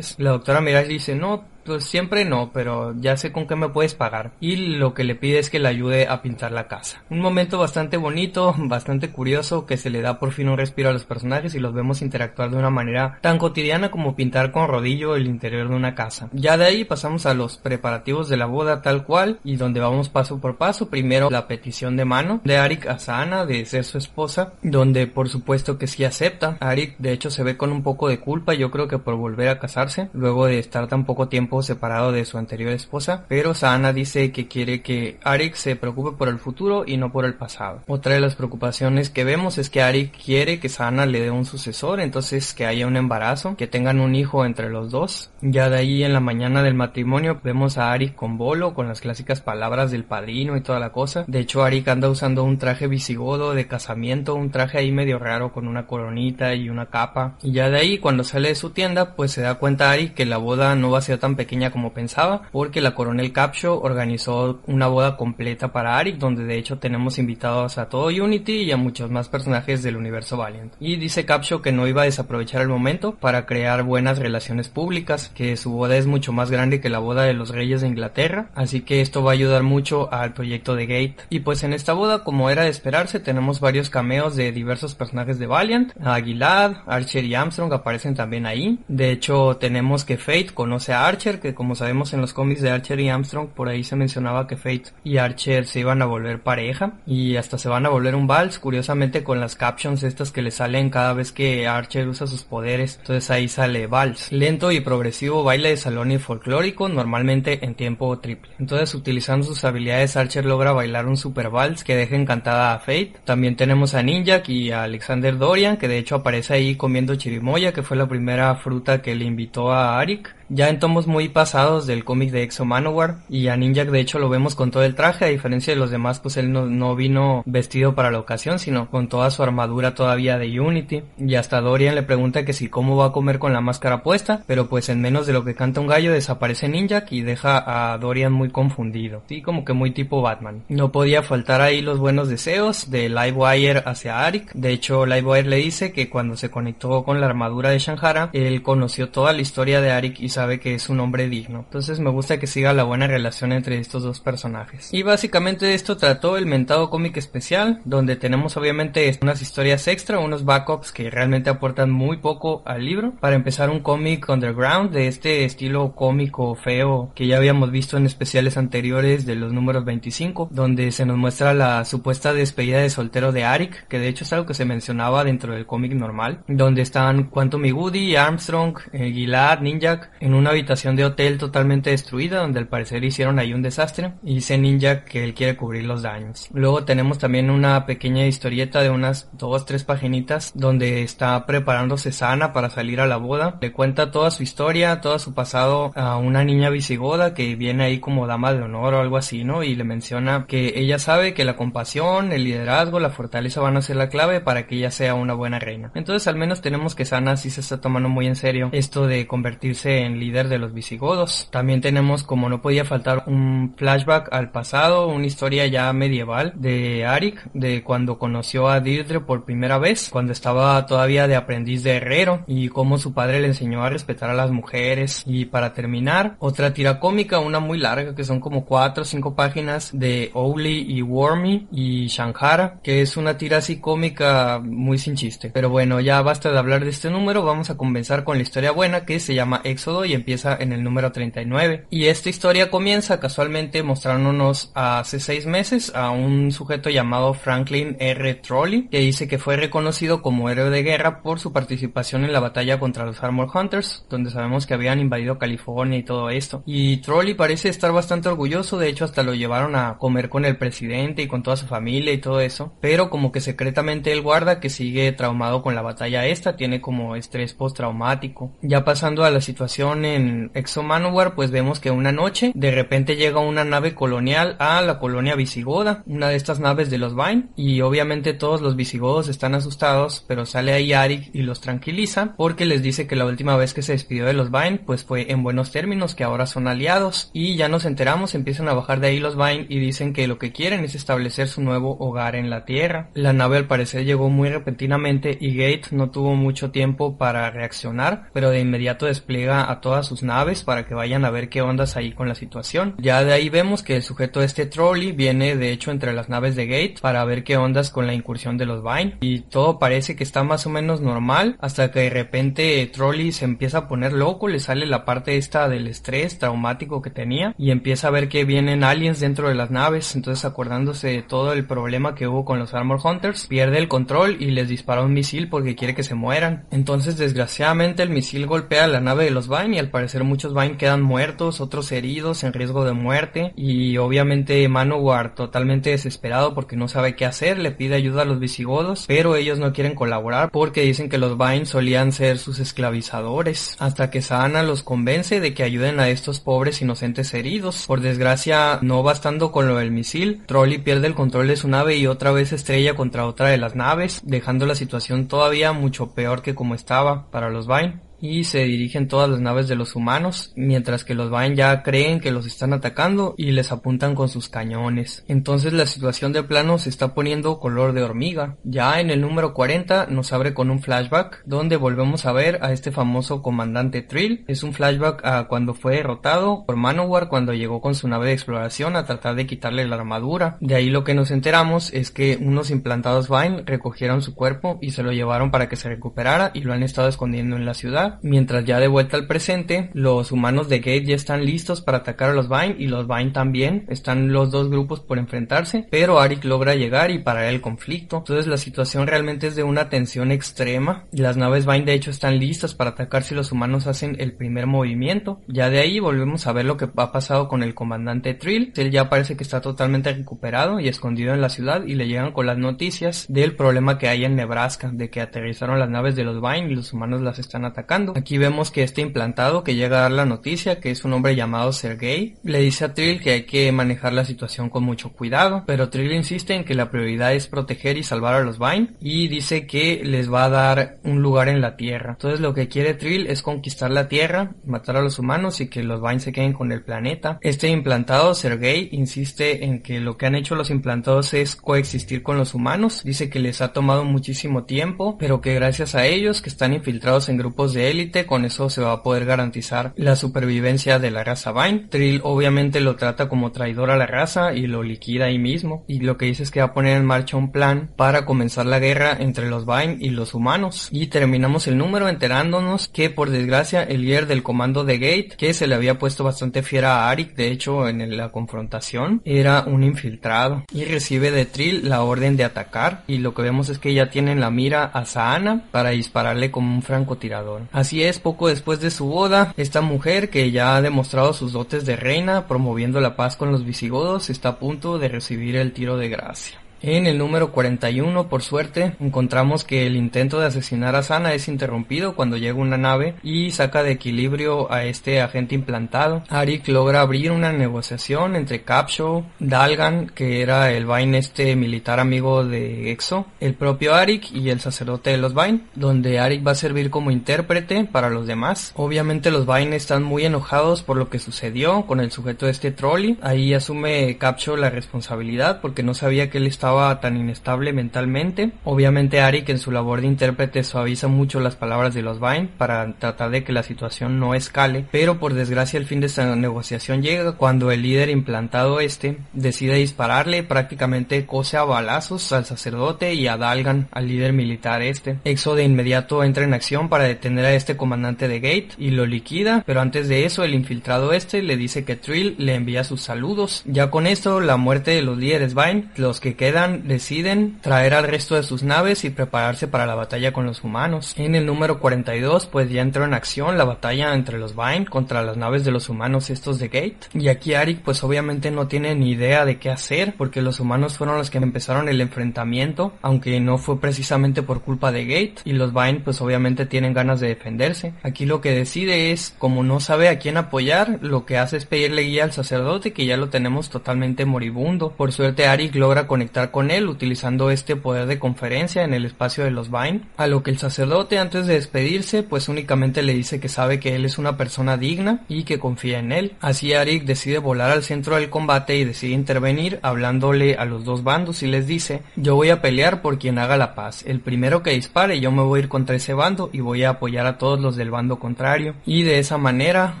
La 0.18 0.30
doctora 0.30 0.60
Mirage 0.60 0.88
dice, 0.88 1.14
no, 1.14 1.44
pues 1.64 1.84
siempre 1.84 2.24
no, 2.24 2.50
pero 2.52 2.94
ya 2.98 3.16
sé 3.16 3.32
con 3.32 3.46
qué 3.46 3.56
me 3.56 3.68
puedes 3.68 3.94
pagar. 3.94 4.32
Y 4.40 4.56
lo 4.56 4.94
que 4.94 5.04
le 5.04 5.14
pide 5.14 5.38
es 5.38 5.50
que 5.50 5.58
le 5.58 5.68
ayude 5.68 6.08
a 6.08 6.22
pintar 6.22 6.52
la 6.52 6.68
casa. 6.68 7.02
Un 7.10 7.20
momento 7.20 7.58
bastante 7.58 7.96
bonito, 7.96 8.54
bastante 8.58 9.10
curioso, 9.10 9.66
que 9.66 9.76
se 9.76 9.90
le 9.90 10.02
da 10.02 10.18
por 10.18 10.32
fin 10.32 10.48
un 10.48 10.56
respiro 10.56 10.90
a 10.90 10.92
los 10.92 11.04
personajes 11.04 11.54
y 11.54 11.60
los 11.60 11.74
vemos 11.74 12.02
interactuar 12.02 12.50
de 12.50 12.56
una 12.56 12.70
manera 12.70 13.18
tan 13.20 13.38
cotidiana 13.38 13.90
como 13.90 14.16
pintar 14.16 14.52
con 14.52 14.68
rodillo 14.68 15.16
el 15.16 15.26
interior 15.26 15.68
de 15.68 15.74
una 15.74 15.94
casa. 15.94 16.28
Ya 16.32 16.56
de 16.56 16.64
ahí 16.64 16.84
pasamos 16.84 17.26
a 17.26 17.34
los 17.34 17.58
preparativos 17.58 18.28
de 18.28 18.36
la 18.36 18.46
boda 18.46 18.82
tal 18.82 19.04
cual 19.04 19.38
y 19.44 19.56
donde 19.56 19.80
vamos 19.80 20.08
paso 20.08 20.40
por 20.40 20.56
paso. 20.56 20.88
Primero 20.88 21.30
la 21.30 21.46
petición 21.46 21.96
de 21.96 22.04
mano 22.04 22.40
de 22.44 22.56
Arik 22.56 22.86
a 22.86 22.98
Sana 22.98 23.46
de 23.46 23.64
ser 23.66 23.84
su 23.84 23.98
esposa, 23.98 24.54
donde 24.62 25.06
por 25.06 25.28
supuesto 25.28 25.78
que 25.78 25.86
sí 25.86 26.04
acepta. 26.04 26.56
Arik 26.60 26.96
de 26.98 27.12
hecho 27.12 27.30
se 27.30 27.42
ve 27.42 27.56
con 27.56 27.72
un 27.72 27.82
poco 27.82 28.08
de 28.08 28.20
culpa, 28.20 28.54
yo 28.54 28.70
creo 28.70 28.88
que 28.88 28.98
por 28.98 29.16
volver 29.16 29.48
a 29.48 29.58
casarse, 29.58 30.08
luego 30.12 30.46
de 30.46 30.58
estar 30.58 30.88
tan 30.88 31.04
poco 31.04 31.28
tiempo 31.28 31.59
separado 31.62 32.12
de 32.12 32.24
su 32.24 32.38
anterior 32.38 32.72
esposa, 32.72 33.24
pero 33.28 33.54
Saana 33.54 33.92
dice 33.92 34.32
que 34.32 34.48
quiere 34.48 34.82
que 34.82 35.18
Arik 35.22 35.54
se 35.54 35.76
preocupe 35.76 36.16
por 36.16 36.28
el 36.28 36.38
futuro 36.38 36.84
y 36.86 36.96
no 36.96 37.12
por 37.12 37.24
el 37.24 37.34
pasado. 37.34 37.82
Otra 37.86 38.14
de 38.14 38.20
las 38.20 38.36
preocupaciones 38.36 39.10
que 39.10 39.24
vemos 39.24 39.58
es 39.58 39.70
que 39.70 39.82
Arik 39.82 40.16
quiere 40.22 40.60
que 40.60 40.68
Saana 40.68 41.06
le 41.06 41.20
dé 41.20 41.30
un 41.30 41.44
sucesor, 41.44 42.00
entonces 42.00 42.54
que 42.54 42.66
haya 42.66 42.86
un 42.86 42.96
embarazo, 42.96 43.56
que 43.56 43.66
tengan 43.66 44.00
un 44.00 44.14
hijo 44.14 44.44
entre 44.44 44.70
los 44.70 44.90
dos. 44.90 45.30
Ya 45.40 45.68
de 45.68 45.78
ahí 45.78 46.02
en 46.02 46.12
la 46.12 46.20
mañana 46.20 46.62
del 46.62 46.74
matrimonio 46.74 47.40
vemos 47.42 47.78
a 47.78 47.92
Arik 47.92 48.14
con 48.14 48.38
bolo, 48.38 48.74
con 48.74 48.88
las 48.88 49.00
clásicas 49.00 49.40
palabras 49.40 49.90
del 49.90 50.04
padrino 50.04 50.56
y 50.56 50.60
toda 50.60 50.78
la 50.78 50.92
cosa. 50.92 51.24
De 51.26 51.40
hecho 51.40 51.62
Arik 51.62 51.88
anda 51.88 52.08
usando 52.08 52.44
un 52.44 52.58
traje 52.58 52.86
visigodo 52.86 53.54
de 53.54 53.66
casamiento, 53.66 54.34
un 54.34 54.50
traje 54.50 54.78
ahí 54.78 54.92
medio 54.92 55.18
raro 55.18 55.52
con 55.52 55.66
una 55.66 55.86
coronita 55.86 56.54
y 56.54 56.68
una 56.68 56.86
capa. 56.86 57.36
Y 57.42 57.52
ya 57.52 57.70
de 57.70 57.78
ahí 57.78 57.98
cuando 57.98 58.24
sale 58.24 58.48
de 58.48 58.54
su 58.54 58.70
tienda 58.70 59.14
pues 59.14 59.32
se 59.32 59.42
da 59.42 59.56
cuenta 59.56 59.90
Arik 59.90 60.14
que 60.14 60.26
la 60.26 60.38
boda 60.38 60.74
no 60.74 60.90
va 60.90 60.98
a 60.98 61.02
ser 61.02 61.18
tan 61.18 61.36
pequeña 61.40 61.70
como 61.70 61.94
pensaba, 61.94 62.42
porque 62.52 62.82
la 62.82 62.94
coronel 62.94 63.32
Capshaw 63.32 63.80
organizó 63.82 64.60
una 64.66 64.88
boda 64.88 65.16
completa 65.16 65.72
para 65.72 65.96
Arik, 65.96 66.18
donde 66.18 66.44
de 66.44 66.58
hecho 66.58 66.76
tenemos 66.76 67.18
invitados 67.18 67.78
a 67.78 67.88
todo 67.88 68.08
Unity 68.08 68.64
y 68.64 68.72
a 68.72 68.76
muchos 68.76 69.10
más 69.10 69.30
personajes 69.30 69.82
del 69.82 69.96
universo 69.96 70.36
Valiant. 70.36 70.74
Y 70.80 70.96
dice 70.96 71.24
Capshaw 71.24 71.62
que 71.62 71.72
no 71.72 71.88
iba 71.88 72.02
a 72.02 72.04
desaprovechar 72.04 72.60
el 72.60 72.68
momento 72.68 73.14
para 73.14 73.46
crear 73.46 73.84
buenas 73.84 74.18
relaciones 74.18 74.68
públicas, 74.68 75.30
que 75.34 75.56
su 75.56 75.72
boda 75.72 75.96
es 75.96 76.06
mucho 76.06 76.30
más 76.34 76.50
grande 76.50 76.82
que 76.82 76.90
la 76.90 76.98
boda 76.98 77.22
de 77.22 77.32
los 77.32 77.48
reyes 77.48 77.80
de 77.80 77.88
Inglaterra, 77.88 78.50
así 78.54 78.82
que 78.82 79.00
esto 79.00 79.24
va 79.24 79.30
a 79.30 79.32
ayudar 79.32 79.62
mucho 79.62 80.12
al 80.12 80.34
proyecto 80.34 80.74
de 80.74 80.84
Gate. 80.84 81.24
Y 81.30 81.40
pues 81.40 81.62
en 81.62 81.72
esta 81.72 81.94
boda, 81.94 82.22
como 82.22 82.50
era 82.50 82.64
de 82.64 82.68
esperarse, 82.68 83.18
tenemos 83.18 83.60
varios 83.60 83.88
cameos 83.88 84.36
de 84.36 84.52
diversos 84.52 84.94
personajes 84.94 85.38
de 85.38 85.46
Valiant, 85.46 85.94
Aguilad, 86.04 86.82
Archer 86.86 87.24
y 87.24 87.34
Armstrong 87.34 87.72
aparecen 87.72 88.14
también 88.14 88.44
ahí. 88.44 88.78
De 88.88 89.10
hecho, 89.10 89.56
tenemos 89.56 90.04
que 90.04 90.18
Fate 90.18 90.50
conoce 90.52 90.92
a 90.92 91.06
Archer, 91.06 91.29
que 91.38 91.54
como 91.54 91.76
sabemos 91.76 92.12
en 92.12 92.20
los 92.20 92.34
cómics 92.34 92.62
de 92.62 92.70
Archer 92.70 92.98
y 92.98 93.08
Armstrong, 93.08 93.48
por 93.48 93.68
ahí 93.68 93.84
se 93.84 93.94
mencionaba 93.94 94.46
que 94.46 94.56
Fate 94.56 94.90
y 95.04 95.18
Archer 95.18 95.66
se 95.66 95.80
iban 95.80 96.02
a 96.02 96.06
volver 96.06 96.42
pareja 96.42 96.94
y 97.06 97.36
hasta 97.36 97.58
se 97.58 97.68
van 97.68 97.86
a 97.86 97.90
volver 97.90 98.14
un 98.14 98.26
vals, 98.26 98.58
curiosamente 98.58 99.22
con 99.22 99.38
las 99.38 99.54
captions 99.54 100.02
estas 100.02 100.32
que 100.32 100.42
le 100.42 100.50
salen 100.50 100.90
cada 100.90 101.12
vez 101.12 101.30
que 101.30 101.68
Archer 101.68 102.08
usa 102.08 102.26
sus 102.26 102.42
poderes, 102.42 102.96
entonces 103.00 103.30
ahí 103.30 103.48
sale 103.48 103.86
vals. 103.86 104.32
Lento 104.32 104.72
y 104.72 104.80
progresivo 104.80 105.44
baile 105.44 105.70
de 105.70 105.76
salón 105.76 106.10
y 106.10 106.18
folclórico, 106.18 106.88
normalmente 106.88 107.64
en 107.64 107.74
tiempo 107.74 108.18
triple. 108.18 108.52
Entonces 108.58 108.94
utilizando 108.94 109.46
sus 109.46 109.64
habilidades 109.64 110.16
Archer 110.16 110.46
logra 110.46 110.72
bailar 110.72 111.06
un 111.06 111.16
super 111.16 111.50
vals 111.50 111.84
que 111.84 111.96
deja 111.96 112.16
encantada 112.16 112.74
a 112.74 112.78
Fate. 112.78 113.14
También 113.24 113.56
tenemos 113.56 113.94
a 113.94 114.02
Ninjak 114.02 114.48
y 114.48 114.70
a 114.70 114.84
Alexander 114.84 115.36
Dorian, 115.36 115.76
que 115.76 115.88
de 115.88 115.98
hecho 115.98 116.16
aparece 116.16 116.54
ahí 116.54 116.76
comiendo 116.76 117.14
chirimoya, 117.14 117.72
que 117.72 117.82
fue 117.82 117.96
la 117.96 118.08
primera 118.08 118.54
fruta 118.56 119.02
que 119.02 119.14
le 119.14 119.24
invitó 119.24 119.72
a 119.72 119.98
Arik 119.98 120.39
ya 120.50 120.68
en 120.68 120.80
tomos 120.80 121.06
muy 121.06 121.28
pasados 121.28 121.86
del 121.86 122.04
cómic 122.04 122.30
de 122.30 122.42
Exo 122.42 122.64
Manowar 122.64 123.18
y 123.28 123.46
a 123.48 123.56
Ninjak 123.56 123.88
de 123.88 124.00
hecho 124.00 124.18
lo 124.18 124.28
vemos 124.28 124.56
con 124.56 124.72
todo 124.72 124.82
el 124.82 124.96
traje 124.96 125.24
a 125.24 125.28
diferencia 125.28 125.72
de 125.72 125.78
los 125.78 125.90
demás 125.90 126.18
pues 126.18 126.36
él 126.36 126.52
no, 126.52 126.66
no, 126.66 126.96
vino 126.96 127.42
vestido 127.46 127.94
para 127.94 128.10
la 128.10 128.18
ocasión 128.18 128.58
sino 128.58 128.90
con 128.90 129.08
toda 129.08 129.30
su 129.30 129.44
armadura 129.44 129.94
todavía 129.94 130.38
de 130.38 130.60
Unity. 130.60 131.02
Y 131.18 131.36
hasta 131.36 131.60
Dorian 131.60 131.94
le 131.94 132.02
pregunta 132.02 132.44
que 132.44 132.52
si 132.52 132.68
cómo 132.68 132.96
va 132.96 133.06
a 133.06 133.12
comer 133.12 133.38
con 133.38 133.52
la 133.52 133.60
máscara 133.60 134.02
puesta 134.02 134.42
pero 134.46 134.68
pues 134.68 134.88
en 134.88 135.00
menos 135.00 135.26
de 135.26 135.32
lo 135.32 135.44
que 135.44 135.54
canta 135.54 135.80
un 135.80 135.86
gallo 135.86 136.12
desaparece 136.12 136.68
Ninjak 136.68 137.12
y 137.12 137.22
deja 137.22 137.92
a 137.92 137.96
Dorian 137.98 138.32
muy 138.32 138.50
confundido. 138.50 139.22
Sí 139.28 139.42
como 139.42 139.64
que 139.64 139.72
muy 139.72 139.92
tipo 139.92 140.20
Batman. 140.20 140.64
No 140.68 140.90
podía 140.90 141.22
faltar 141.22 141.60
ahí 141.60 141.80
los 141.80 142.00
buenos 142.00 142.28
deseos 142.28 142.90
de 142.90 143.08
Livewire 143.08 143.84
hacia 143.86 144.26
Arik. 144.26 144.52
De 144.54 144.72
hecho 144.72 145.06
Livewire 145.06 145.48
le 145.48 145.56
dice 145.56 145.92
que 145.92 146.10
cuando 146.10 146.36
se 146.36 146.50
conectó 146.50 147.04
con 147.04 147.20
la 147.20 147.26
armadura 147.26 147.70
de 147.70 147.78
Shanghara 147.78 148.30
él 148.32 148.62
conoció 148.62 149.10
toda 149.10 149.32
la 149.32 149.42
historia 149.42 149.80
de 149.80 149.92
Arik 149.92 150.18
y 150.20 150.28
sabe 150.40 150.58
que 150.58 150.74
es 150.74 150.88
un 150.88 151.00
hombre 151.00 151.28
digno. 151.28 151.58
Entonces 151.58 152.00
me 152.00 152.08
gusta 152.08 152.38
que 152.38 152.46
siga 152.46 152.72
la 152.72 152.84
buena 152.84 153.06
relación 153.06 153.52
entre 153.52 153.78
estos 153.78 154.02
dos 154.02 154.20
personajes. 154.20 154.88
Y 154.90 155.02
básicamente 155.02 155.74
esto 155.74 155.98
trató 155.98 156.38
el 156.38 156.46
mentado 156.46 156.88
cómic 156.88 157.18
especial, 157.18 157.82
donde 157.84 158.16
tenemos 158.16 158.56
obviamente 158.56 159.18
unas 159.20 159.42
historias 159.42 159.86
extra, 159.86 160.18
unos 160.18 160.46
backups 160.46 160.92
que 160.92 161.10
realmente 161.10 161.50
aportan 161.50 161.90
muy 161.90 162.16
poco 162.16 162.62
al 162.64 162.86
libro. 162.86 163.12
Para 163.20 163.36
empezar 163.36 163.68
un 163.68 163.80
cómic 163.80 164.30
underground 164.30 164.92
de 164.92 165.08
este 165.08 165.44
estilo 165.44 165.94
cómico 165.94 166.54
feo 166.54 167.12
que 167.14 167.26
ya 167.26 167.36
habíamos 167.36 167.70
visto 167.70 167.98
en 167.98 168.06
especiales 168.06 168.56
anteriores 168.56 169.26
de 169.26 169.34
los 169.34 169.52
números 169.52 169.84
25, 169.84 170.48
donde 170.50 170.90
se 170.90 171.04
nos 171.04 171.18
muestra 171.18 171.52
la 171.52 171.84
supuesta 171.84 172.32
despedida 172.32 172.78
de 172.78 172.88
soltero 172.88 173.30
de 173.30 173.44
Arik, 173.44 173.86
que 173.88 173.98
de 173.98 174.08
hecho 174.08 174.24
es 174.24 174.32
algo 174.32 174.46
que 174.46 174.54
se 174.54 174.64
mencionaba 174.64 175.22
dentro 175.22 175.52
del 175.52 175.66
cómic 175.66 175.92
normal, 175.92 176.44
donde 176.48 176.80
están 176.80 177.24
Quantum 177.24 177.62
Woody, 177.70 178.16
Armstrong, 178.16 178.78
eh, 178.94 179.12
Gilad, 179.12 179.60
Ninjak 179.60 180.12
en 180.20 180.29
una 180.34 180.50
habitación 180.50 180.96
de 180.96 181.04
hotel 181.04 181.38
totalmente 181.38 181.90
destruida, 181.90 182.40
donde 182.40 182.58
al 182.58 182.68
parecer 182.68 183.04
hicieron 183.04 183.38
ahí 183.38 183.52
un 183.52 183.62
desastre, 183.62 184.14
y 184.22 184.36
dice 184.36 184.58
Ninjak 184.58 185.04
que 185.04 185.24
él 185.24 185.34
quiere 185.34 185.56
cubrir 185.56 185.84
los 185.84 186.02
daños. 186.02 186.48
Luego 186.52 186.84
tenemos 186.84 187.18
también 187.18 187.50
una 187.50 187.86
pequeña 187.86 188.26
historieta 188.26 188.82
de 188.82 188.90
unas 188.90 189.28
dos, 189.32 189.66
tres 189.66 189.84
paginitas, 189.84 190.52
donde 190.54 191.02
está 191.02 191.46
preparándose 191.46 192.12
Sana 192.12 192.52
para 192.52 192.70
salir 192.70 193.00
a 193.00 193.06
la 193.06 193.16
boda, 193.16 193.58
le 193.60 193.72
cuenta 193.72 194.10
toda 194.10 194.30
su 194.30 194.42
historia, 194.42 195.00
todo 195.00 195.18
su 195.18 195.34
pasado 195.34 195.92
a 195.94 196.16
una 196.16 196.44
niña 196.44 196.70
visigoda 196.70 197.34
que 197.34 197.56
viene 197.56 197.84
ahí 197.84 198.00
como 198.00 198.26
dama 198.26 198.52
de 198.52 198.62
honor 198.62 198.94
o 198.94 199.00
algo 199.00 199.16
así, 199.16 199.44
¿no? 199.44 199.62
Y 199.62 199.74
le 199.74 199.84
menciona 199.84 200.46
que 200.46 200.72
ella 200.76 200.98
sabe 200.98 201.34
que 201.34 201.44
la 201.44 201.56
compasión, 201.56 202.32
el 202.32 202.44
liderazgo, 202.44 203.00
la 203.00 203.10
fortaleza 203.10 203.60
van 203.60 203.76
a 203.76 203.82
ser 203.82 203.96
la 203.96 204.08
clave 204.08 204.40
para 204.40 204.66
que 204.66 204.76
ella 204.76 204.90
sea 204.90 205.14
una 205.14 205.34
buena 205.34 205.58
reina. 205.58 205.90
Entonces 205.94 206.26
al 206.28 206.36
menos 206.36 206.60
tenemos 206.60 206.94
que 206.94 207.04
Sana 207.04 207.36
sí 207.36 207.50
se 207.50 207.60
está 207.60 207.80
tomando 207.80 208.08
muy 208.08 208.26
en 208.26 208.36
serio 208.36 208.70
esto 208.72 209.06
de 209.06 209.26
convertirse 209.26 210.00
en 210.00 210.09
líder 210.18 210.48
de 210.48 210.58
los 210.58 210.72
visigodos. 210.74 211.48
También 211.50 211.80
tenemos 211.80 212.22
como 212.22 212.48
no 212.48 212.62
podía 212.62 212.84
faltar 212.84 213.24
un 213.26 213.74
flashback 213.76 214.32
al 214.32 214.50
pasado, 214.50 215.08
una 215.08 215.26
historia 215.26 215.66
ya 215.66 215.92
medieval 215.92 216.52
de 216.56 217.06
Arik, 217.06 217.50
de 217.52 217.82
cuando 217.82 218.18
conoció 218.18 218.68
a 218.68 218.80
Deirdre 218.80 219.20
por 219.20 219.44
primera 219.44 219.78
vez, 219.78 220.08
cuando 220.10 220.32
estaba 220.32 220.84
todavía 220.86 221.28
de 221.28 221.36
aprendiz 221.36 221.82
de 221.82 221.96
herrero 221.96 222.44
y 222.46 222.68
cómo 222.68 222.98
su 222.98 223.12
padre 223.12 223.40
le 223.40 223.48
enseñó 223.48 223.84
a 223.84 223.90
respetar 223.90 224.30
a 224.30 224.34
las 224.34 224.50
mujeres. 224.50 225.22
Y 225.26 225.46
para 225.46 225.72
terminar, 225.72 226.36
otra 226.38 226.72
tira 226.72 226.98
cómica, 226.98 227.38
una 227.38 227.60
muy 227.60 227.78
larga 227.78 228.14
que 228.14 228.24
son 228.24 228.40
como 228.40 228.64
cuatro 228.64 229.02
o 229.02 229.06
cinco 229.06 229.34
páginas 229.34 229.90
de 229.92 230.30
Owly 230.34 230.86
y 230.88 231.02
Wormy 231.02 231.68
y 231.70 232.06
Shanghara, 232.06 232.80
que 232.82 233.02
es 233.02 233.16
una 233.16 233.36
tira 233.36 233.58
así 233.58 233.80
cómica 233.80 234.60
muy 234.62 234.98
sin 234.98 235.16
chiste. 235.16 235.50
Pero 235.52 235.70
bueno, 235.70 236.00
ya 236.00 236.22
basta 236.22 236.50
de 236.50 236.58
hablar 236.58 236.84
de 236.84 236.90
este 236.90 237.10
número, 237.10 237.42
vamos 237.42 237.70
a 237.70 237.76
comenzar 237.76 238.24
con 238.24 238.36
la 238.36 238.42
historia 238.42 238.72
buena 238.72 239.04
que 239.04 239.20
se 239.20 239.34
llama 239.34 239.60
Éxodo 239.64 239.99
y 240.04 240.14
empieza 240.14 240.56
en 240.58 240.72
el 240.72 240.82
número 240.82 241.12
39. 241.12 241.86
Y 241.90 242.06
esta 242.06 242.28
historia 242.28 242.70
comienza 242.70 243.20
casualmente 243.20 243.82
mostrándonos 243.82 244.72
hace 244.74 245.20
seis 245.20 245.46
meses 245.46 245.92
a 245.94 246.10
un 246.10 246.52
sujeto 246.52 246.90
llamado 246.90 247.34
Franklin 247.34 247.96
R. 247.98 248.34
Trolley, 248.36 248.88
que 248.88 248.98
dice 248.98 249.28
que 249.28 249.38
fue 249.38 249.56
reconocido 249.56 250.22
como 250.22 250.50
héroe 250.50 250.70
de 250.70 250.82
guerra 250.82 251.22
por 251.22 251.40
su 251.40 251.52
participación 251.52 252.24
en 252.24 252.32
la 252.32 252.40
batalla 252.40 252.78
contra 252.78 253.06
los 253.06 253.22
Armor 253.22 253.50
Hunters, 253.54 254.04
donde 254.08 254.30
sabemos 254.30 254.66
que 254.66 254.74
habían 254.74 255.00
invadido 255.00 255.38
California 255.38 255.98
y 255.98 256.02
todo 256.02 256.30
esto. 256.30 256.62
Y 256.66 256.98
Trolley 256.98 257.34
parece 257.34 257.68
estar 257.68 257.92
bastante 257.92 258.28
orgulloso, 258.28 258.78
de 258.78 258.88
hecho 258.88 259.04
hasta 259.04 259.22
lo 259.22 259.34
llevaron 259.34 259.76
a 259.76 259.98
comer 259.98 260.28
con 260.28 260.44
el 260.44 260.56
presidente 260.56 261.22
y 261.22 261.28
con 261.28 261.42
toda 261.42 261.56
su 261.56 261.66
familia 261.66 262.12
y 262.12 262.18
todo 262.18 262.40
eso, 262.40 262.72
pero 262.80 263.10
como 263.10 263.32
que 263.32 263.40
secretamente 263.40 264.12
él 264.12 264.22
guarda 264.22 264.60
que 264.60 264.70
sigue 264.70 265.12
traumado 265.12 265.62
con 265.62 265.74
la 265.74 265.82
batalla 265.82 266.26
esta, 266.26 266.56
tiene 266.56 266.80
como 266.80 267.16
estrés 267.16 267.54
postraumático. 267.54 268.56
Ya 268.62 268.84
pasando 268.84 269.24
a 269.24 269.30
la 269.30 269.40
situación 269.40 269.89
en 269.92 270.50
Exo 270.54 270.82
Manowar, 270.82 271.34
pues 271.34 271.50
vemos 271.50 271.80
que 271.80 271.90
una 271.90 272.12
noche 272.12 272.52
de 272.54 272.70
repente 272.70 273.16
llega 273.16 273.40
una 273.40 273.64
nave 273.64 273.94
colonial 273.94 274.56
a 274.58 274.80
la 274.82 274.98
colonia 274.98 275.34
visigoda, 275.34 276.02
una 276.06 276.28
de 276.28 276.36
estas 276.36 276.60
naves 276.60 276.90
de 276.90 276.98
los 276.98 277.14
Vine, 277.14 277.48
y 277.56 277.80
obviamente 277.80 278.32
todos 278.32 278.60
los 278.60 278.76
visigodos 278.76 279.28
están 279.28 279.54
asustados, 279.54 280.24
pero 280.26 280.46
sale 280.46 280.72
ahí 280.72 280.92
Arik 280.92 281.30
y 281.34 281.42
los 281.42 281.60
tranquiliza 281.60 282.34
porque 282.36 282.66
les 282.66 282.82
dice 282.82 283.06
que 283.06 283.16
la 283.16 283.26
última 283.26 283.56
vez 283.56 283.74
que 283.74 283.82
se 283.82 283.92
despidió 283.92 284.26
de 284.26 284.32
los 284.32 284.50
Vine 284.50 284.80
pues 284.84 285.04
fue 285.04 285.30
en 285.30 285.42
buenos 285.42 285.72
términos, 285.72 286.14
que 286.14 286.24
ahora 286.24 286.46
son 286.46 286.68
aliados, 286.68 287.30
y 287.32 287.56
ya 287.56 287.68
nos 287.68 287.84
enteramos, 287.84 288.34
empiezan 288.34 288.68
a 288.68 288.74
bajar 288.74 289.00
de 289.00 289.08
ahí 289.08 289.20
los 289.20 289.36
Vine 289.36 289.66
y 289.68 289.78
dicen 289.78 290.12
que 290.12 290.26
lo 290.26 290.38
que 290.38 290.52
quieren 290.52 290.84
es 290.84 290.94
establecer 290.94 291.48
su 291.48 291.62
nuevo 291.62 291.96
hogar 291.98 292.36
en 292.36 292.50
la 292.50 292.64
Tierra. 292.64 293.10
La 293.14 293.32
nave 293.32 293.56
al 293.56 293.66
parecer 293.66 294.04
llegó 294.04 294.28
muy 294.28 294.48
repentinamente 294.48 295.36
y 295.40 295.54
Gate 295.54 295.88
no 295.90 296.10
tuvo 296.10 296.34
mucho 296.34 296.70
tiempo 296.70 297.18
para 297.18 297.50
reaccionar, 297.50 298.28
pero 298.32 298.50
de 298.50 298.60
inmediato 298.60 299.06
despliega 299.06 299.70
a 299.70 299.79
todas 299.80 300.06
sus 300.06 300.22
naves 300.22 300.64
para 300.64 300.86
que 300.86 300.94
vayan 300.94 301.24
a 301.24 301.30
ver 301.30 301.48
qué 301.48 301.62
ondas 301.62 301.96
ahí 301.96 302.12
con 302.12 302.28
la 302.28 302.34
situación. 302.34 302.94
Ya 302.98 303.24
de 303.24 303.32
ahí 303.32 303.48
vemos 303.48 303.82
que 303.82 303.96
el 303.96 304.02
sujeto 304.02 304.42
este 304.42 304.66
trolley 304.66 305.12
viene 305.12 305.56
de 305.56 305.72
hecho 305.72 305.90
entre 305.90 306.12
las 306.12 306.28
naves 306.28 306.56
de 306.56 306.66
Gate 306.66 306.96
para 307.00 307.24
ver 307.24 307.44
qué 307.44 307.56
ondas 307.56 307.90
con 307.90 308.06
la 308.06 308.14
incursión 308.14 308.56
de 308.56 308.66
los 308.66 308.82
Vine 308.82 309.16
y 309.20 309.40
todo 309.40 309.78
parece 309.78 310.16
que 310.16 310.24
está 310.24 310.42
más 310.42 310.66
o 310.66 310.70
menos 310.70 311.00
normal 311.00 311.56
hasta 311.60 311.90
que 311.90 312.00
de 312.00 312.10
repente 312.10 312.86
Trolley 312.92 313.32
se 313.32 313.44
empieza 313.44 313.78
a 313.78 313.88
poner 313.88 314.12
loco, 314.12 314.48
le 314.48 314.60
sale 314.60 314.86
la 314.86 315.04
parte 315.04 315.36
esta 315.36 315.68
del 315.68 315.86
estrés 315.86 316.38
traumático 316.38 317.02
que 317.02 317.10
tenía 317.10 317.54
y 317.58 317.70
empieza 317.70 318.08
a 318.08 318.10
ver 318.10 318.28
que 318.28 318.44
vienen 318.44 318.84
aliens 318.84 319.20
dentro 319.20 319.48
de 319.48 319.54
las 319.54 319.70
naves, 319.70 320.14
entonces 320.14 320.44
acordándose 320.44 321.08
de 321.08 321.22
todo 321.22 321.52
el 321.52 321.66
problema 321.66 322.14
que 322.14 322.26
hubo 322.26 322.44
con 322.44 322.58
los 322.58 322.74
Armor 322.74 323.00
Hunters, 323.02 323.46
pierde 323.46 323.78
el 323.78 323.88
control 323.88 324.36
y 324.40 324.50
les 324.50 324.68
dispara 324.68 325.02
un 325.02 325.12
misil 325.12 325.48
porque 325.48 325.74
quiere 325.74 325.94
que 325.94 326.02
se 326.02 326.14
mueran. 326.14 326.66
Entonces 326.70 327.16
desgraciadamente 327.16 328.02
el 328.02 328.10
misil 328.10 328.46
golpea 328.46 328.86
la 328.86 329.00
nave 329.00 329.24
de 329.24 329.30
los 329.30 329.48
Vine 329.48 329.69
y 329.74 329.78
al 329.78 329.90
parecer 329.90 330.24
muchos 330.24 330.54
Vine 330.54 330.76
quedan 330.76 331.02
muertos, 331.02 331.60
otros 331.60 331.92
heridos 331.92 332.44
en 332.44 332.52
riesgo 332.52 332.84
de 332.84 332.92
muerte 332.92 333.52
y 333.56 333.96
obviamente 333.96 334.68
Manowar 334.68 335.34
totalmente 335.34 335.90
desesperado 335.90 336.54
porque 336.54 336.76
no 336.76 336.88
sabe 336.88 337.16
qué 337.16 337.26
hacer, 337.26 337.58
le 337.58 337.70
pide 337.70 337.94
ayuda 337.94 338.22
a 338.22 338.24
los 338.24 338.40
visigodos, 338.40 339.04
pero 339.06 339.36
ellos 339.36 339.58
no 339.58 339.72
quieren 339.72 339.94
colaborar 339.94 340.50
porque 340.50 340.82
dicen 340.82 341.08
que 341.08 341.18
los 341.18 341.36
Vine 341.38 341.66
solían 341.66 342.12
ser 342.12 342.38
sus 342.38 342.58
esclavizadores, 342.58 343.76
hasta 343.78 344.10
que 344.10 344.22
Sana 344.22 344.62
los 344.62 344.82
convence 344.82 345.40
de 345.40 345.54
que 345.54 345.62
ayuden 345.62 346.00
a 346.00 346.08
estos 346.08 346.40
pobres 346.40 346.82
inocentes 346.82 347.32
heridos. 347.34 347.86
Por 347.86 348.00
desgracia, 348.00 348.78
no 348.82 349.02
bastando 349.02 349.52
con 349.52 349.68
lo 349.68 349.76
del 349.76 349.90
misil, 349.90 350.42
Trolley 350.46 350.78
pierde 350.78 351.06
el 351.06 351.14
control 351.14 351.48
de 351.48 351.56
su 351.56 351.68
nave 351.68 351.96
y 351.96 352.06
otra 352.06 352.32
vez 352.32 352.52
estrella 352.52 352.94
contra 352.94 353.26
otra 353.26 353.48
de 353.48 353.58
las 353.58 353.74
naves, 353.74 354.20
dejando 354.24 354.66
la 354.66 354.74
situación 354.74 355.28
todavía 355.28 355.72
mucho 355.72 356.14
peor 356.14 356.42
que 356.42 356.54
como 356.54 356.74
estaba 356.74 357.30
para 357.30 357.50
los 357.50 357.66
Vine 357.66 358.09
y 358.20 358.44
se 358.44 358.64
dirigen 358.64 359.08
todas 359.08 359.28
las 359.28 359.40
naves 359.40 359.68
de 359.68 359.76
los 359.76 359.96
humanos, 359.96 360.52
mientras 360.56 361.04
que 361.04 361.14
los 361.14 361.30
Vine 361.30 361.56
ya 361.56 361.82
creen 361.82 362.20
que 362.20 362.30
los 362.30 362.46
están 362.46 362.72
atacando 362.72 363.34
y 363.36 363.52
les 363.52 363.72
apuntan 363.72 364.14
con 364.14 364.28
sus 364.28 364.48
cañones. 364.48 365.24
Entonces 365.28 365.72
la 365.72 365.86
situación 365.86 366.32
de 366.32 366.42
plano 366.42 366.78
se 366.78 366.88
está 366.88 367.14
poniendo 367.14 367.58
color 367.58 367.92
de 367.92 368.02
hormiga. 368.02 368.56
Ya 368.64 369.00
en 369.00 369.10
el 369.10 369.20
número 369.20 369.54
40 369.54 370.06
nos 370.06 370.32
abre 370.32 370.54
con 370.54 370.70
un 370.70 370.80
flashback 370.80 371.42
donde 371.44 371.76
volvemos 371.76 372.26
a 372.26 372.32
ver 372.32 372.58
a 372.62 372.72
este 372.72 372.90
famoso 372.90 373.42
comandante 373.42 374.02
Trill. 374.02 374.44
Es 374.48 374.62
un 374.62 374.72
flashback 374.72 375.24
a 375.24 375.48
cuando 375.48 375.74
fue 375.74 375.96
derrotado 375.96 376.64
por 376.66 376.76
Manowar 376.76 377.28
cuando 377.28 377.54
llegó 377.54 377.80
con 377.80 377.94
su 377.94 378.08
nave 378.08 378.28
de 378.28 378.32
exploración 378.34 378.96
a 378.96 379.06
tratar 379.06 379.34
de 379.34 379.46
quitarle 379.46 379.86
la 379.86 379.96
armadura. 379.96 380.56
De 380.60 380.74
ahí 380.74 380.90
lo 380.90 381.04
que 381.04 381.14
nos 381.14 381.30
enteramos 381.30 381.92
es 381.92 382.10
que 382.10 382.38
unos 382.40 382.70
implantados 382.70 383.28
Vine 383.28 383.62
recogieron 383.64 384.22
su 384.22 384.34
cuerpo 384.34 384.78
y 384.80 384.90
se 384.90 385.02
lo 385.02 385.12
llevaron 385.12 385.50
para 385.50 385.68
que 385.68 385.76
se 385.76 385.88
recuperara 385.88 386.50
y 386.54 386.62
lo 386.62 386.72
han 386.72 386.82
estado 386.82 387.08
escondiendo 387.08 387.56
en 387.56 387.64
la 387.64 387.74
ciudad 387.74 388.09
mientras 388.22 388.64
ya 388.64 388.80
de 388.80 388.88
vuelta 388.88 389.16
al 389.16 389.26
presente, 389.26 389.90
los 389.94 390.32
humanos 390.32 390.68
de 390.68 390.78
Gate 390.78 391.04
ya 391.04 391.14
están 391.14 391.44
listos 391.44 391.80
para 391.80 391.98
atacar 391.98 392.30
a 392.30 392.34
los 392.34 392.48
Vine 392.48 392.76
y 392.78 392.86
los 392.88 393.06
Vine 393.06 393.30
también, 393.30 393.84
están 393.88 394.32
los 394.32 394.50
dos 394.50 394.70
grupos 394.70 395.00
por 395.00 395.18
enfrentarse, 395.18 395.86
pero 395.90 396.20
Arik 396.20 396.44
logra 396.44 396.74
llegar 396.74 397.10
y 397.10 397.18
parar 397.18 397.44
el 397.44 397.60
conflicto, 397.60 398.18
entonces 398.18 398.46
la 398.46 398.56
situación 398.56 399.06
realmente 399.06 399.46
es 399.46 399.56
de 399.56 399.62
una 399.62 399.88
tensión 399.88 400.32
extrema, 400.32 401.04
las 401.12 401.36
naves 401.36 401.66
Vine 401.66 401.84
de 401.84 401.94
hecho 401.94 402.10
están 402.10 402.38
listas 402.38 402.74
para 402.74 402.90
atacar 402.90 403.22
si 403.22 403.34
los 403.34 403.52
humanos 403.52 403.86
hacen 403.86 404.16
el 404.18 404.32
primer 404.32 404.66
movimiento, 404.66 405.40
ya 405.46 405.70
de 405.70 405.80
ahí 405.80 406.00
volvemos 406.00 406.46
a 406.46 406.52
ver 406.52 406.64
lo 406.64 406.76
que 406.76 406.88
ha 406.96 407.12
pasado 407.12 407.48
con 407.48 407.62
el 407.62 407.74
comandante 407.74 408.34
Trill, 408.34 408.72
él 408.76 408.90
ya 408.90 409.08
parece 409.08 409.36
que 409.36 409.42
está 409.42 409.60
totalmente 409.60 410.12
recuperado 410.12 410.80
y 410.80 410.88
escondido 410.88 411.34
en 411.34 411.40
la 411.40 411.48
ciudad 411.48 411.84
y 411.84 411.94
le 411.94 412.08
llegan 412.08 412.32
con 412.32 412.46
las 412.46 412.58
noticias 412.58 413.26
del 413.28 413.54
problema 413.54 413.98
que 413.98 414.08
hay 414.08 414.24
en 414.24 414.36
Nebraska, 414.36 414.90
de 414.92 415.10
que 415.10 415.20
aterrizaron 415.20 415.78
las 415.78 415.90
naves 415.90 416.16
de 416.16 416.24
los 416.24 416.40
Vine 416.40 416.70
y 416.70 416.74
los 416.74 416.92
humanos 416.92 417.20
las 417.20 417.38
están 417.38 417.64
atacando 417.64 417.99
Aquí 418.16 418.38
vemos 418.38 418.70
que 418.70 418.82
este 418.82 419.00
implantado 419.00 419.64
que 419.64 419.74
llega 419.74 419.98
a 419.98 420.02
dar 420.02 420.12
la 420.12 420.24
noticia, 420.24 420.80
que 420.80 420.90
es 420.90 421.04
un 421.04 421.12
hombre 421.12 421.36
llamado 421.36 421.72
Sergei, 421.72 422.36
le 422.42 422.60
dice 422.60 422.84
a 422.84 422.94
Trill 422.94 423.20
que 423.20 423.30
hay 423.30 423.42
que 423.44 423.70
manejar 423.72 424.12
la 424.12 424.24
situación 424.24 424.70
con 424.70 424.84
mucho 424.84 425.12
cuidado, 425.12 425.64
pero 425.66 425.90
Trill 425.90 426.12
insiste 426.12 426.54
en 426.54 426.64
que 426.64 426.74
la 426.74 426.90
prioridad 426.90 427.34
es 427.34 427.46
proteger 427.46 427.96
y 427.98 428.02
salvar 428.02 428.34
a 428.34 428.40
los 428.42 428.58
Vine 428.58 428.94
y 429.00 429.28
dice 429.28 429.66
que 429.66 430.02
les 430.04 430.32
va 430.32 430.44
a 430.44 430.50
dar 430.50 430.98
un 431.04 431.22
lugar 431.22 431.48
en 431.48 431.60
la 431.60 431.76
Tierra. 431.76 432.12
Entonces 432.12 432.40
lo 432.40 432.54
que 432.54 432.68
quiere 432.68 432.94
Trill 432.94 433.26
es 433.26 433.42
conquistar 433.42 433.90
la 433.90 434.08
Tierra, 434.08 434.52
matar 434.64 434.96
a 434.96 435.02
los 435.02 435.18
humanos 435.18 435.60
y 435.60 435.68
que 435.68 435.82
los 435.82 436.00
Vine 436.00 436.20
se 436.20 436.32
queden 436.32 436.52
con 436.52 436.72
el 436.72 436.82
planeta. 436.82 437.38
Este 437.42 437.68
implantado, 437.68 438.34
Sergei, 438.34 438.88
insiste 438.92 439.64
en 439.64 439.82
que 439.82 440.00
lo 440.00 440.16
que 440.16 440.26
han 440.26 440.34
hecho 440.34 440.54
los 440.54 440.70
implantados 440.70 441.34
es 441.34 441.56
coexistir 441.56 442.22
con 442.22 442.36
los 442.36 442.54
humanos. 442.54 443.02
Dice 443.04 443.30
que 443.30 443.40
les 443.40 443.60
ha 443.60 443.72
tomado 443.72 444.04
muchísimo 444.04 444.64
tiempo, 444.64 445.16
pero 445.18 445.40
que 445.40 445.54
gracias 445.54 445.94
a 445.94 446.06
ellos, 446.06 446.42
que 446.42 446.48
están 446.48 446.72
infiltrados 446.72 447.28
en 447.28 447.36
grupos 447.36 447.74
de 447.74 447.89
élite, 447.90 448.26
con 448.26 448.44
eso 448.44 448.70
se 448.70 448.80
va 448.80 448.92
a 448.92 449.02
poder 449.02 449.24
garantizar 449.24 449.92
la 449.96 450.16
supervivencia 450.16 450.98
de 450.98 451.10
la 451.10 451.24
raza 451.24 451.52
Vine. 451.52 451.86
Trill 451.88 452.20
obviamente 452.24 452.80
lo 452.80 452.96
trata 452.96 453.28
como 453.28 453.52
traidor 453.52 453.90
a 453.90 453.96
la 453.96 454.06
raza 454.06 454.54
y 454.54 454.66
lo 454.66 454.82
liquida 454.82 455.26
ahí 455.26 455.38
mismo. 455.38 455.84
Y 455.86 456.00
lo 456.00 456.16
que 456.16 456.26
dice 456.26 456.42
es 456.42 456.50
que 456.50 456.60
va 456.60 456.66
a 456.66 456.74
poner 456.74 456.96
en 456.96 457.04
marcha 457.04 457.36
un 457.36 457.52
plan 457.52 457.90
para 457.96 458.24
comenzar 458.24 458.66
la 458.66 458.78
guerra 458.78 459.16
entre 459.18 459.48
los 459.48 459.66
Vine 459.66 459.98
y 460.00 460.10
los 460.10 460.34
humanos. 460.34 460.88
Y 460.90 461.08
terminamos 461.08 461.66
el 461.66 461.78
número 461.78 462.08
enterándonos 462.08 462.88
que 462.88 463.10
por 463.10 463.30
desgracia 463.30 463.82
el 463.82 464.02
líder 464.02 464.26
del 464.26 464.42
comando 464.42 464.84
de 464.84 464.98
Gate, 464.98 465.36
que 465.36 465.54
se 465.54 465.66
le 465.66 465.74
había 465.74 465.98
puesto 465.98 466.24
bastante 466.24 466.62
fiera 466.62 467.04
a 467.04 467.10
Arik, 467.10 467.34
de 467.34 467.50
hecho 467.50 467.88
en 467.88 468.16
la 468.16 468.30
confrontación, 468.30 469.22
era 469.24 469.64
un 469.66 469.82
infiltrado. 469.82 470.64
Y 470.72 470.84
recibe 470.84 471.30
de 471.30 471.46
Trill 471.46 471.88
la 471.88 472.02
orden 472.02 472.36
de 472.36 472.44
atacar. 472.44 473.04
Y 473.06 473.18
lo 473.18 473.34
que 473.34 473.42
vemos 473.42 473.68
es 473.68 473.78
que 473.78 473.94
ya 473.94 474.10
tienen 474.10 474.40
la 474.40 474.50
mira 474.50 474.84
a 474.84 475.04
Saana 475.04 475.64
para 475.70 475.90
dispararle 475.90 476.50
como 476.50 476.74
un 476.74 476.82
francotirador. 476.82 477.62
Así 477.80 478.02
es, 478.02 478.18
poco 478.18 478.48
después 478.48 478.78
de 478.80 478.90
su 478.90 479.06
boda, 479.06 479.54
esta 479.56 479.80
mujer 479.80 480.28
que 480.28 480.50
ya 480.50 480.76
ha 480.76 480.82
demostrado 480.82 481.32
sus 481.32 481.54
dotes 481.54 481.86
de 481.86 481.96
reina 481.96 482.46
promoviendo 482.46 483.00
la 483.00 483.16
paz 483.16 483.36
con 483.36 483.52
los 483.52 483.64
visigodos 483.64 484.28
está 484.28 484.50
a 484.50 484.58
punto 484.58 484.98
de 484.98 485.08
recibir 485.08 485.56
el 485.56 485.72
tiro 485.72 485.96
de 485.96 486.10
gracia. 486.10 486.58
En 486.82 487.06
el 487.06 487.18
número 487.18 487.52
41, 487.52 488.28
por 488.28 488.40
suerte, 488.40 488.94
encontramos 489.00 489.64
que 489.64 489.86
el 489.86 489.96
intento 489.96 490.40
de 490.40 490.46
asesinar 490.46 490.96
a 490.96 491.02
Sana 491.02 491.34
es 491.34 491.46
interrumpido 491.46 492.14
cuando 492.14 492.38
llega 492.38 492.58
una 492.58 492.78
nave 492.78 493.16
y 493.22 493.50
saca 493.50 493.82
de 493.82 493.92
equilibrio 493.92 494.72
a 494.72 494.84
este 494.84 495.20
agente 495.20 495.54
implantado. 495.54 496.22
Arik 496.30 496.66
logra 496.68 497.02
abrir 497.02 497.32
una 497.32 497.52
negociación 497.52 498.34
entre 498.34 498.62
Capshaw, 498.62 499.26
Dalgan, 499.38 500.06
que 500.14 500.40
era 500.40 500.72
el 500.72 500.86
Vine 500.86 501.18
este 501.18 501.54
militar 501.54 502.00
amigo 502.00 502.44
de 502.44 502.90
Exo, 502.92 503.26
el 503.40 503.52
propio 503.52 503.94
Arik 503.94 504.32
y 504.32 504.48
el 504.48 504.60
sacerdote 504.60 505.10
de 505.10 505.18
los 505.18 505.34
Vine, 505.34 505.66
donde 505.74 506.18
Arik 506.18 506.46
va 506.46 506.52
a 506.52 506.54
servir 506.54 506.88
como 506.88 507.10
intérprete 507.10 507.84
para 507.84 508.08
los 508.08 508.26
demás. 508.26 508.72
Obviamente 508.74 509.30
los 509.30 509.46
Vine 509.46 509.76
están 509.76 510.02
muy 510.02 510.24
enojados 510.24 510.82
por 510.82 510.96
lo 510.96 511.10
que 511.10 511.18
sucedió 511.18 511.84
con 511.84 512.00
el 512.00 512.10
sujeto 512.10 512.46
de 512.46 512.52
este 512.52 512.70
trolley. 512.70 513.18
Ahí 513.20 513.52
asume 513.52 514.16
Capshaw 514.16 514.56
la 514.56 514.70
responsabilidad 514.70 515.60
porque 515.60 515.82
no 515.82 515.92
sabía 515.92 516.30
que 516.30 516.38
él 516.38 516.46
estaba 516.46 516.69
tan 517.00 517.16
inestable 517.16 517.72
mentalmente. 517.72 518.52
Obviamente 518.64 519.20
Arik 519.20 519.48
en 519.48 519.58
su 519.58 519.70
labor 519.70 520.00
de 520.00 520.06
intérprete 520.06 520.62
suaviza 520.62 521.08
mucho 521.08 521.40
las 521.40 521.56
palabras 521.56 521.94
de 521.94 522.02
los 522.02 522.20
Vine 522.20 522.48
para 522.56 522.92
tratar 522.94 523.30
de 523.30 523.44
que 523.44 523.52
la 523.52 523.62
situación 523.62 524.20
no 524.20 524.34
escale, 524.34 524.84
pero 524.90 525.18
por 525.18 525.34
desgracia 525.34 525.78
el 525.78 525.86
fin 525.86 526.00
de 526.00 526.06
esta 526.06 526.36
negociación 526.36 527.02
llega 527.02 527.32
cuando 527.32 527.70
el 527.70 527.82
líder 527.82 528.08
implantado 528.08 528.80
este 528.80 529.18
decide 529.32 529.74
dispararle, 529.74 530.42
prácticamente 530.42 531.26
cose 531.26 531.56
a 531.56 531.64
balazos 531.64 532.32
al 532.32 532.44
sacerdote 532.44 533.14
y 533.14 533.26
a 533.26 533.36
Dalgan, 533.36 533.88
al 533.90 534.08
líder 534.08 534.32
militar 534.32 534.82
este. 534.82 535.18
Exo 535.24 535.54
de 535.54 535.64
inmediato 535.64 536.22
entra 536.22 536.44
en 536.44 536.54
acción 536.54 536.88
para 536.88 537.04
detener 537.04 537.44
a 537.44 537.54
este 537.54 537.76
comandante 537.76 538.28
de 538.28 538.40
Gate 538.40 538.70
y 538.78 538.90
lo 538.90 539.06
liquida, 539.06 539.64
pero 539.66 539.80
antes 539.80 540.08
de 540.08 540.24
eso 540.24 540.44
el 540.44 540.54
infiltrado 540.54 541.12
este 541.12 541.42
le 541.42 541.56
dice 541.56 541.84
que 541.84 541.96
Trill 541.96 542.36
le 542.38 542.54
envía 542.54 542.84
sus 542.84 543.02
saludos. 543.02 543.62
Ya 543.66 543.90
con 543.90 544.06
esto 544.06 544.40
la 544.40 544.56
muerte 544.56 544.92
de 544.92 545.02
los 545.02 545.18
líderes 545.18 545.54
Vine, 545.54 545.88
los 545.96 546.20
que 546.20 546.36
quedan 546.36 546.59
deciden 546.68 547.58
traer 547.60 547.94
al 547.94 548.04
resto 548.04 548.34
de 548.34 548.42
sus 548.42 548.62
naves 548.62 549.04
y 549.04 549.10
prepararse 549.10 549.68
para 549.68 549.86
la 549.86 549.94
batalla 549.94 550.32
con 550.32 550.46
los 550.46 550.64
humanos. 550.64 551.14
En 551.16 551.34
el 551.34 551.46
número 551.46 551.80
42 551.80 552.46
pues 552.46 552.70
ya 552.70 552.82
entró 552.82 553.04
en 553.04 553.14
acción 553.14 553.58
la 553.58 553.64
batalla 553.64 554.14
entre 554.14 554.38
los 554.38 554.54
Vine 554.54 554.86
contra 554.86 555.22
las 555.22 555.36
naves 555.36 555.64
de 555.64 555.70
los 555.70 555.88
humanos 555.88 556.30
estos 556.30 556.58
de 556.58 556.68
Gate. 556.68 557.08
Y 557.14 557.28
aquí 557.28 557.54
Arik 557.54 557.80
pues 557.82 558.02
obviamente 558.04 558.50
no 558.50 558.68
tiene 558.68 558.94
ni 558.94 559.10
idea 559.10 559.44
de 559.44 559.58
qué 559.58 559.70
hacer 559.70 560.14
porque 560.16 560.42
los 560.42 560.60
humanos 560.60 560.96
fueron 560.96 561.18
los 561.18 561.30
que 561.30 561.38
empezaron 561.38 561.88
el 561.88 562.00
enfrentamiento, 562.00 562.94
aunque 563.02 563.40
no 563.40 563.58
fue 563.58 563.80
precisamente 563.80 564.42
por 564.42 564.62
culpa 564.62 564.92
de 564.92 565.04
Gate 565.04 565.34
y 565.44 565.52
los 565.52 565.72
Vine 565.72 566.00
pues 566.00 566.20
obviamente 566.20 566.66
tienen 566.66 566.94
ganas 566.94 567.20
de 567.20 567.28
defenderse. 567.28 567.94
Aquí 568.02 568.26
lo 568.26 568.40
que 568.40 568.52
decide 568.52 569.12
es, 569.12 569.34
como 569.38 569.62
no 569.62 569.80
sabe 569.80 570.08
a 570.08 570.18
quién 570.18 570.36
apoyar, 570.36 570.98
lo 571.02 571.24
que 571.24 571.38
hace 571.38 571.56
es 571.56 571.66
pedirle 571.66 572.02
guía 572.02 572.24
al 572.24 572.32
sacerdote 572.32 572.92
que 572.92 573.06
ya 573.06 573.16
lo 573.16 573.28
tenemos 573.28 573.70
totalmente 573.70 574.24
moribundo. 574.24 574.92
Por 574.92 575.12
suerte 575.12 575.46
Arik 575.46 575.74
logra 575.74 576.06
conectar 576.06 576.49
con 576.50 576.70
él 576.70 576.88
utilizando 576.88 577.50
este 577.50 577.76
poder 577.76 578.06
de 578.06 578.18
conferencia 578.18 578.84
en 578.84 578.94
el 578.94 579.04
espacio 579.04 579.44
de 579.44 579.50
los 579.50 579.70
Vine, 579.70 580.02
a 580.16 580.26
lo 580.26 580.42
que 580.42 580.50
el 580.50 580.58
sacerdote 580.58 581.18
antes 581.18 581.46
de 581.46 581.54
despedirse 581.54 582.22
pues 582.22 582.48
únicamente 582.48 583.02
le 583.02 583.14
dice 583.14 583.40
que 583.40 583.48
sabe 583.48 583.80
que 583.80 583.94
él 583.94 584.04
es 584.04 584.18
una 584.18 584.36
persona 584.36 584.76
digna 584.76 585.24
y 585.28 585.44
que 585.44 585.58
confía 585.58 585.98
en 585.98 586.12
él. 586.12 586.32
Así 586.40 586.74
Arik 586.74 587.04
decide 587.04 587.38
volar 587.38 587.70
al 587.70 587.82
centro 587.82 588.16
del 588.16 588.30
combate 588.30 588.76
y 588.76 588.84
decide 588.84 589.12
intervenir 589.12 589.78
hablándole 589.82 590.56
a 590.56 590.64
los 590.64 590.84
dos 590.84 591.04
bandos 591.04 591.42
y 591.42 591.46
les 591.46 591.66
dice 591.66 592.02
yo 592.16 592.34
voy 592.34 592.50
a 592.50 592.62
pelear 592.62 593.02
por 593.02 593.18
quien 593.18 593.38
haga 593.38 593.56
la 593.56 593.74
paz, 593.74 594.04
el 594.06 594.20
primero 594.20 594.62
que 594.62 594.70
dispare 594.70 595.20
yo 595.20 595.32
me 595.32 595.42
voy 595.42 595.60
a 595.60 595.62
ir 595.62 595.68
contra 595.68 595.96
ese 595.96 596.14
bando 596.14 596.50
y 596.52 596.60
voy 596.60 596.84
a 596.84 596.90
apoyar 596.90 597.26
a 597.26 597.38
todos 597.38 597.60
los 597.60 597.76
del 597.76 597.90
bando 597.90 598.18
contrario 598.18 598.74
y 598.86 599.02
de 599.02 599.18
esa 599.18 599.38
manera 599.38 600.00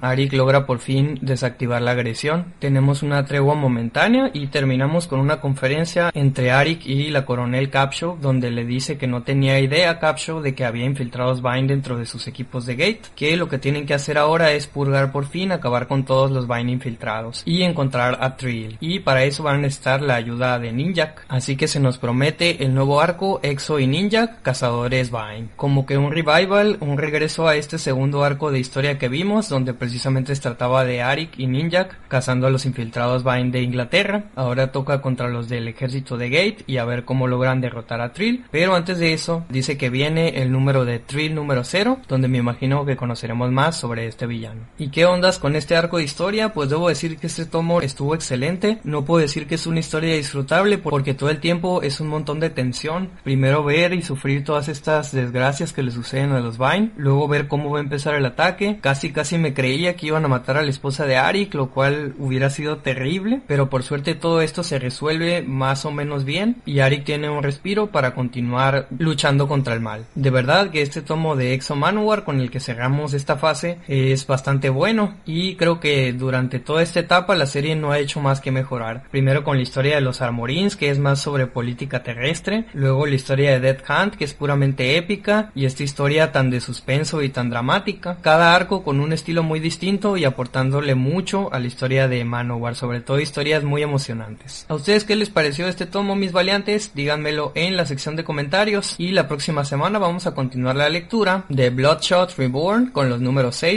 Arik 0.00 0.32
logra 0.32 0.66
por 0.66 0.78
fin 0.78 1.18
desactivar 1.20 1.82
la 1.82 1.92
agresión. 1.92 2.54
Tenemos 2.58 3.02
una 3.02 3.24
tregua 3.24 3.54
momentánea 3.54 4.30
y 4.32 4.46
terminamos 4.48 5.06
con 5.06 5.20
una 5.20 5.40
conferencia 5.40 6.10
entre 6.14 6.37
entre 6.38 6.52
Arik 6.52 6.86
y 6.86 7.10
la 7.10 7.26
coronel 7.26 7.68
Capshaw, 7.68 8.16
donde 8.20 8.52
le 8.52 8.64
dice 8.64 8.96
que 8.96 9.08
no 9.08 9.24
tenía 9.24 9.58
idea 9.58 9.98
Capshaw 9.98 10.40
de 10.40 10.54
que 10.54 10.64
había 10.64 10.84
infiltrados 10.84 11.42
Vine 11.42 11.66
dentro 11.66 11.98
de 11.98 12.06
sus 12.06 12.28
equipos 12.28 12.64
de 12.64 12.76
Gate, 12.76 13.08
que 13.16 13.36
lo 13.36 13.48
que 13.48 13.58
tienen 13.58 13.86
que 13.86 13.94
hacer 13.94 14.16
ahora 14.16 14.52
es 14.52 14.68
purgar 14.68 15.10
por 15.10 15.26
fin, 15.26 15.50
acabar 15.50 15.88
con 15.88 16.04
todos 16.04 16.30
los 16.30 16.46
Vine 16.46 16.70
infiltrados 16.70 17.42
y 17.44 17.62
encontrar 17.62 18.18
a 18.20 18.36
Trill. 18.36 18.76
Y 18.78 19.00
para 19.00 19.24
eso 19.24 19.42
van 19.42 19.56
a 19.56 19.62
necesitar 19.62 20.00
la 20.00 20.14
ayuda 20.14 20.60
de 20.60 20.70
Ninjak, 20.70 21.24
así 21.26 21.56
que 21.56 21.66
se 21.66 21.80
nos 21.80 21.98
promete 21.98 22.62
el 22.62 22.72
nuevo 22.72 23.00
arco 23.00 23.40
Exo 23.42 23.80
y 23.80 23.88
Ninjak, 23.88 24.40
cazadores 24.42 25.10
Vine. 25.10 25.48
Como 25.56 25.86
que 25.86 25.98
un 25.98 26.12
revival, 26.12 26.76
un 26.78 26.98
regreso 26.98 27.48
a 27.48 27.56
este 27.56 27.78
segundo 27.78 28.22
arco 28.22 28.52
de 28.52 28.60
historia 28.60 28.96
que 28.96 29.08
vimos, 29.08 29.48
donde 29.48 29.74
precisamente 29.74 30.36
se 30.36 30.42
trataba 30.42 30.84
de 30.84 31.02
Arik 31.02 31.36
y 31.36 31.48
Ninjak 31.48 32.06
cazando 32.06 32.46
a 32.46 32.50
los 32.50 32.64
infiltrados 32.64 33.24
Vine 33.24 33.50
de 33.50 33.62
Inglaterra. 33.62 34.26
Ahora 34.36 34.70
toca 34.70 35.02
contra 35.02 35.26
los 35.26 35.48
del 35.48 35.66
ejército 35.66 36.16
de 36.16 36.27
Gate 36.28 36.64
y 36.66 36.78
a 36.78 36.84
ver 36.84 37.04
cómo 37.04 37.26
logran 37.26 37.60
derrotar 37.60 38.00
a 38.00 38.12
Trill. 38.12 38.44
Pero 38.50 38.74
antes 38.74 38.98
de 38.98 39.12
eso, 39.12 39.44
dice 39.48 39.76
que 39.76 39.90
viene 39.90 40.40
el 40.42 40.52
número 40.52 40.84
de 40.84 40.98
Trill 40.98 41.34
número 41.34 41.64
0, 41.64 42.00
donde 42.08 42.28
me 42.28 42.38
imagino 42.38 42.84
que 42.84 42.96
conoceremos 42.96 43.50
más 43.50 43.78
sobre 43.78 44.06
este 44.06 44.26
villano. 44.26 44.62
¿Y 44.78 44.90
qué 44.90 45.04
ondas 45.04 45.38
con 45.38 45.56
este 45.56 45.76
arco 45.76 45.98
de 45.98 46.04
historia? 46.04 46.52
Pues 46.52 46.70
debo 46.70 46.88
decir 46.88 47.18
que 47.18 47.26
este 47.26 47.46
tomo 47.46 47.80
estuvo 47.80 48.14
excelente. 48.14 48.78
No 48.84 49.04
puedo 49.04 49.20
decir 49.20 49.46
que 49.46 49.56
es 49.56 49.66
una 49.66 49.80
historia 49.80 50.14
disfrutable 50.14 50.78
porque 50.78 51.14
todo 51.14 51.30
el 51.30 51.40
tiempo 51.40 51.82
es 51.82 52.00
un 52.00 52.08
montón 52.08 52.40
de 52.40 52.50
tensión. 52.50 53.10
Primero 53.24 53.64
ver 53.64 53.92
y 53.94 54.02
sufrir 54.02 54.44
todas 54.44 54.68
estas 54.68 55.12
desgracias 55.12 55.72
que 55.72 55.82
le 55.82 55.90
suceden 55.90 56.32
a 56.32 56.40
los 56.40 56.58
Vine. 56.58 56.92
Luego 56.96 57.28
ver 57.28 57.48
cómo 57.48 57.70
va 57.70 57.78
a 57.78 57.82
empezar 57.82 58.14
el 58.14 58.26
ataque. 58.26 58.78
Casi 58.80 59.12
casi 59.12 59.38
me 59.38 59.54
creía 59.54 59.96
que 59.96 60.06
iban 60.06 60.24
a 60.24 60.28
matar 60.28 60.56
a 60.56 60.62
la 60.62 60.70
esposa 60.70 61.06
de 61.06 61.16
Arik, 61.16 61.54
lo 61.54 61.70
cual 61.70 62.14
hubiera 62.18 62.50
sido 62.50 62.78
terrible. 62.78 63.42
Pero 63.46 63.68
por 63.68 63.82
suerte 63.82 64.14
todo 64.14 64.40
esto 64.40 64.62
se 64.62 64.78
resuelve 64.78 65.42
más 65.42 65.84
o 65.84 65.90
menos 65.90 66.07
bien 66.24 66.56
y 66.66 66.80
Arik 66.80 67.04
tiene 67.04 67.28
un 67.28 67.42
respiro 67.42 67.88
para 67.88 68.14
continuar 68.14 68.88
luchando 68.98 69.48
contra 69.48 69.74
el 69.74 69.80
mal. 69.80 70.06
De 70.14 70.30
verdad 70.30 70.70
que 70.70 70.82
este 70.82 71.02
tomo 71.02 71.36
de 71.36 71.54
Exo 71.54 71.76
Manowar 71.76 72.24
con 72.24 72.40
el 72.40 72.50
que 72.50 72.60
cerramos 72.60 73.14
esta 73.14 73.36
fase 73.36 73.78
es 73.88 74.26
bastante 74.26 74.70
bueno 74.70 75.16
y 75.26 75.56
creo 75.56 75.80
que 75.80 76.12
durante 76.12 76.58
toda 76.58 76.82
esta 76.82 77.00
etapa 77.00 77.34
la 77.34 77.46
serie 77.46 77.76
no 77.76 77.92
ha 77.92 77.98
hecho 77.98 78.20
más 78.20 78.40
que 78.40 78.50
mejorar. 78.50 79.04
Primero 79.10 79.44
con 79.44 79.56
la 79.56 79.62
historia 79.62 79.96
de 79.96 80.00
los 80.00 80.20
Armorins 80.20 80.76
que 80.76 80.90
es 80.90 80.98
más 80.98 81.20
sobre 81.20 81.46
política 81.46 82.02
terrestre, 82.02 82.64
luego 82.72 83.06
la 83.06 83.14
historia 83.14 83.52
de 83.52 83.60
Dead 83.60 83.78
Hunt 83.88 84.14
que 84.14 84.24
es 84.24 84.34
puramente 84.34 84.96
épica 84.96 85.50
y 85.54 85.64
esta 85.64 85.82
historia 85.82 86.32
tan 86.32 86.50
de 86.50 86.60
suspenso 86.60 87.22
y 87.22 87.28
tan 87.28 87.50
dramática. 87.50 88.18
Cada 88.20 88.54
arco 88.54 88.82
con 88.82 89.00
un 89.00 89.12
estilo 89.12 89.42
muy 89.42 89.60
distinto 89.60 90.16
y 90.16 90.24
aportándole 90.24 90.94
mucho 90.94 91.52
a 91.52 91.58
la 91.58 91.66
historia 91.66 92.08
de 92.08 92.24
Manowar, 92.24 92.74
sobre 92.74 93.00
todo 93.00 93.20
historias 93.20 93.64
muy 93.64 93.82
emocionantes. 93.82 94.66
¿A 94.68 94.74
ustedes 94.74 95.04
qué 95.04 95.16
les 95.16 95.30
pareció 95.30 95.68
este 95.68 95.86
tomo? 95.98 96.14
mis 96.14 96.30
valiantes, 96.30 96.92
díganmelo 96.94 97.50
en 97.56 97.76
la 97.76 97.84
sección 97.84 98.14
de 98.14 98.22
comentarios 98.22 98.94
y 98.98 99.10
la 99.10 99.26
próxima 99.26 99.64
semana 99.64 99.98
vamos 99.98 100.28
a 100.28 100.34
continuar 100.34 100.76
la 100.76 100.88
lectura 100.88 101.44
de 101.48 101.70
Bloodshot 101.70 102.36
Reborn 102.36 102.90
con 102.92 103.08
los 103.08 103.20
números 103.20 103.56
6 103.56 103.76